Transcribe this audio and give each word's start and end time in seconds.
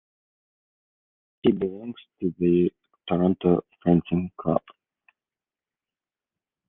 She 1.45 1.51
belongs 1.51 1.93
to 2.21 2.33
the 2.39 2.71
Toronto 3.07 3.63
Fencing 3.85 4.31
Club. 4.35 4.63